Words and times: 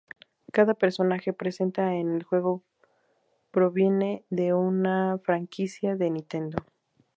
Cada 0.51 0.73
personaje 0.73 1.31
presente 1.31 1.79
en 1.83 2.15
el 2.15 2.23
juego 2.23 2.63
proviene 3.51 4.25
de 4.31 4.51
una 4.51 5.19
franquicia 5.19 5.95
de 5.95 6.09
Nintendo. 6.09 6.57